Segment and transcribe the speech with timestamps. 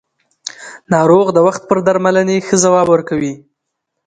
[0.93, 3.33] ناروغ د وخت پر درملنې ښه ځواب ورکوي